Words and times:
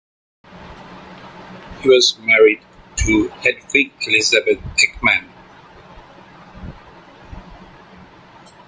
He 1.83 1.87
was 1.89 2.17
married 2.17 2.63
to 2.95 3.27
Hedvig 3.43 3.91
Elisabeth 4.07 4.57
Ekman. 4.57 5.29